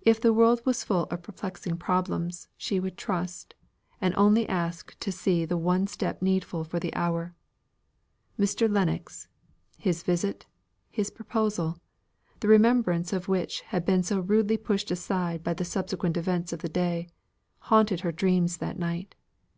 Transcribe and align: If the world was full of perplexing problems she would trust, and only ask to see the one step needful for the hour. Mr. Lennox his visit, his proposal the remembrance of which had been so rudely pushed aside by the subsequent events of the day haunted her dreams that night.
If 0.00 0.18
the 0.18 0.32
world 0.32 0.62
was 0.64 0.82
full 0.82 1.04
of 1.10 1.22
perplexing 1.22 1.76
problems 1.76 2.48
she 2.56 2.80
would 2.80 2.96
trust, 2.96 3.54
and 4.00 4.14
only 4.16 4.48
ask 4.48 4.98
to 5.00 5.12
see 5.12 5.44
the 5.44 5.58
one 5.58 5.86
step 5.86 6.22
needful 6.22 6.64
for 6.64 6.80
the 6.80 6.94
hour. 6.94 7.34
Mr. 8.38 8.66
Lennox 8.66 9.28
his 9.76 10.02
visit, 10.04 10.46
his 10.88 11.10
proposal 11.10 11.76
the 12.40 12.48
remembrance 12.48 13.12
of 13.12 13.28
which 13.28 13.60
had 13.60 13.84
been 13.84 14.02
so 14.02 14.20
rudely 14.20 14.56
pushed 14.56 14.90
aside 14.90 15.44
by 15.44 15.52
the 15.52 15.66
subsequent 15.66 16.16
events 16.16 16.54
of 16.54 16.60
the 16.60 16.70
day 16.70 17.10
haunted 17.58 18.00
her 18.00 18.10
dreams 18.10 18.56
that 18.56 18.78
night. 18.78 19.16